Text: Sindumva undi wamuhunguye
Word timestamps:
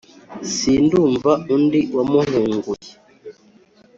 Sindumva 0.53 1.31
undi 1.55 1.79
wamuhunguye 1.95 2.91